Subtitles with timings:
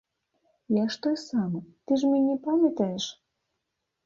[0.75, 3.05] Я ж той самы, ты ж мяне памятаеш?